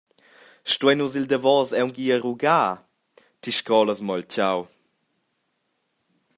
[0.71, 2.71] Stuein nus il davos aunc ir a rugar?
[3.39, 4.59] –Ti scrolas mo il tgau!